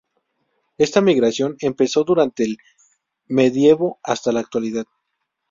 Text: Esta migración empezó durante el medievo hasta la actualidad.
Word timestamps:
Esta 0.79 0.99
migración 0.99 1.57
empezó 1.59 2.03
durante 2.03 2.41
el 2.43 2.57
medievo 3.27 3.99
hasta 4.01 4.31
la 4.31 4.39
actualidad. 4.39 4.85